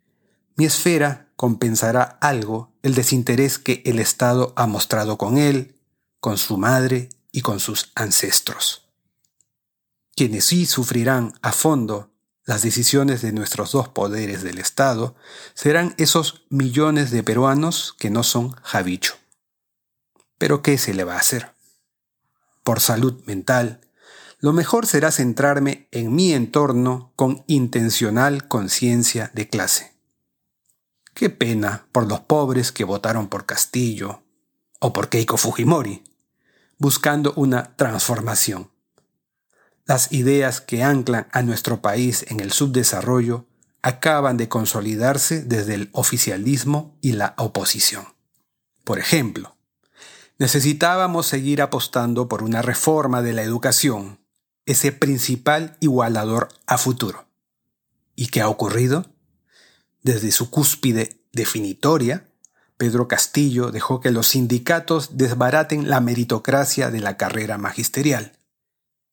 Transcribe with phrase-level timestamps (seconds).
[0.56, 5.76] mi esfera compensará algo el desinterés que el Estado ha mostrado con él,
[6.20, 8.88] con su madre y con sus ancestros.
[10.14, 12.10] Quienes sí sufrirán a fondo
[12.44, 15.14] las decisiones de nuestros dos poderes del Estado
[15.52, 19.16] serán esos millones de peruanos que no son Javicho.
[20.38, 21.52] Pero ¿qué se le va a hacer?
[22.64, 23.82] Por salud mental,
[24.40, 29.92] lo mejor será centrarme en mi entorno con intencional conciencia de clase.
[31.12, 34.22] Qué pena por los pobres que votaron por Castillo
[34.80, 36.02] o por Keiko Fujimori,
[36.78, 38.70] buscando una transformación.
[39.84, 43.46] Las ideas que anclan a nuestro país en el subdesarrollo
[43.82, 48.06] acaban de consolidarse desde el oficialismo y la oposición.
[48.84, 49.56] Por ejemplo,
[50.38, 54.20] necesitábamos seguir apostando por una reforma de la educación,
[54.66, 57.26] ese principal igualador a futuro.
[58.14, 59.06] ¿Y qué ha ocurrido?
[60.02, 62.27] Desde su cúspide definitoria,
[62.78, 68.38] Pedro Castillo dejó que los sindicatos desbaraten la meritocracia de la carrera magisterial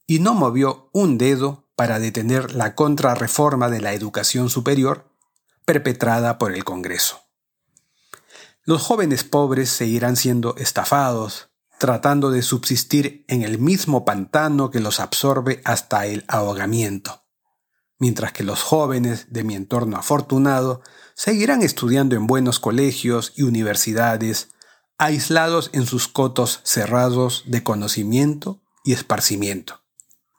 [0.08, 5.10] y no movió un dedo para detener la contrarreforma de la educación superior
[5.66, 7.22] perpetrada por el Congreso.
[8.64, 11.50] Los jóvenes pobres seguirán siendo estafados,
[11.80, 17.25] tratando de subsistir en el mismo pantano que los absorbe hasta el ahogamiento,
[18.00, 20.82] mientras que los jóvenes de mi entorno afortunado
[21.14, 24.50] seguirán estudiando en buenos colegios y universidades,
[24.98, 29.86] aislados en sus cotos cerrados de conocimiento y esparcimiento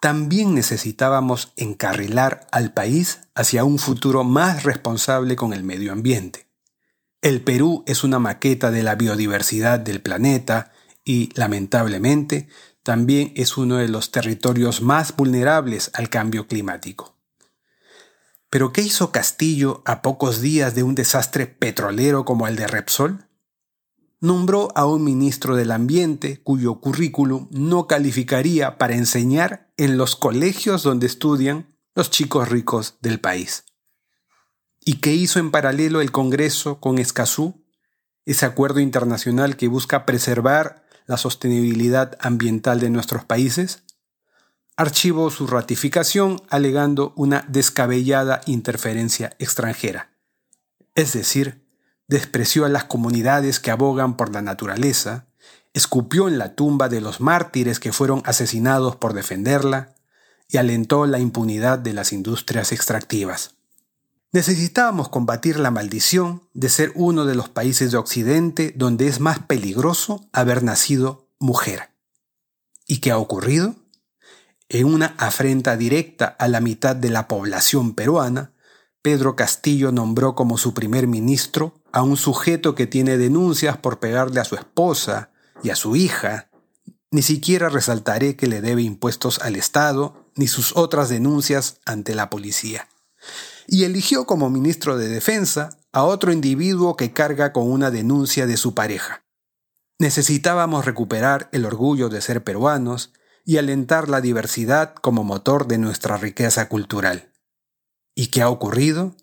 [0.01, 6.47] también necesitábamos encarrilar al país hacia un futuro más responsable con el medio ambiente.
[7.23, 10.71] El Perú es una maqueta de la biodiversidad del planeta
[11.05, 12.49] y, lamentablemente,
[12.85, 17.16] también es uno de los territorios más vulnerables al cambio climático.
[18.57, 23.29] ¿Pero qué hizo Castillo a pocos días de un desastre petrolero como el de Repsol?
[24.19, 30.83] nombró a un ministro del Ambiente cuyo currículum no calificaría para enseñar en los colegios
[30.83, 33.65] donde estudian los chicos ricos del país.
[34.83, 37.63] ¿Y qué hizo en paralelo el Congreso con Escazú?
[38.25, 43.83] Ese acuerdo internacional que busca preservar la sostenibilidad ambiental de nuestros países.
[44.79, 50.11] Archivó su ratificación alegando una descabellada interferencia extranjera,
[50.95, 51.65] es decir,
[52.09, 55.27] despreció a las comunidades que abogan por la naturaleza,
[55.73, 59.95] escupió en la tumba de los mártires que fueron asesinados por defenderla
[60.49, 63.55] y alentó la impunidad de las industrias extractivas.
[64.33, 69.39] Necesitábamos combatir la maldición de ser uno de los países de Occidente donde es más
[69.39, 71.91] peligroso haber nacido mujer.
[72.87, 73.75] ¿Y qué ha ocurrido?
[74.69, 78.53] En una afrenta directa a la mitad de la población peruana,
[79.01, 84.41] Pedro Castillo nombró como su primer ministro a un sujeto que tiene denuncias por pegarle
[84.41, 85.31] a su esposa
[85.63, 86.51] y a su hija.
[87.13, 92.31] Ni siquiera resaltaré que le debe impuestos al Estado ni sus otras denuncias ante la
[92.31, 92.89] policía.
[93.69, 98.57] y eligió como ministro de Defensa a otro individuo que carga con una denuncia de
[98.57, 99.25] su pareja.
[99.99, 103.13] Necesitábamos recuperar el orgullo de ser peruanos
[103.47, 107.33] y alentar la diversidad como motor de nuestra riqueza cultural.
[108.13, 109.15] ¿Y qué ha ocurrido?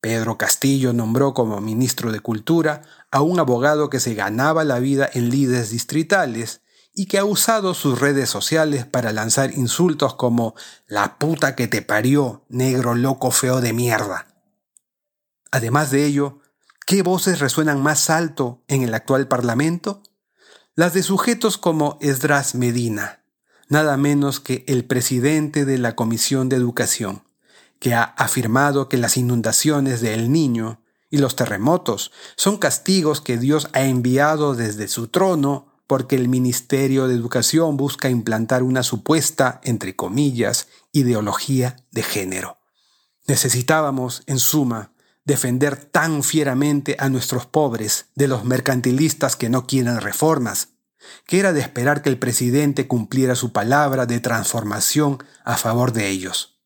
[0.00, 2.80] Pedro Castillo nombró como ministro de Cultura
[3.10, 6.62] a un abogado que se ganaba la vida en lides distritales
[6.94, 10.54] y que ha usado sus redes sociales para lanzar insultos como
[10.86, 14.28] la puta que te parió, negro loco feo de mierda.
[15.50, 16.40] Además de ello,
[16.86, 20.02] ¿qué voces resuenan más alto en el actual Parlamento?
[20.74, 23.18] Las de sujetos como Esdras Medina,
[23.68, 27.22] nada menos que el presidente de la Comisión de Educación,
[27.78, 33.38] que ha afirmado que las inundaciones de El Niño y los terremotos son castigos que
[33.38, 39.60] Dios ha enviado desde su trono porque el Ministerio de Educación busca implantar una supuesta,
[39.64, 42.58] entre comillas, ideología de género.
[43.26, 44.92] Necesitábamos, en suma,
[45.24, 50.77] defender tan fieramente a nuestros pobres de los mercantilistas que no quieren reformas,
[51.26, 56.08] que era de esperar que el presidente cumpliera su palabra de transformación a favor de
[56.08, 56.60] ellos.